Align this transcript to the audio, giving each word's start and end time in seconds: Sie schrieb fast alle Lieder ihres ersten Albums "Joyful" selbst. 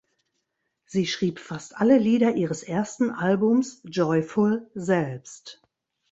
Sie 0.87 1.05
schrieb 1.05 1.37
fast 1.39 1.77
alle 1.77 1.99
Lieder 1.99 2.33
ihres 2.33 2.63
ersten 2.63 3.11
Albums 3.11 3.81
"Joyful" 3.83 4.67
selbst. 4.73 5.61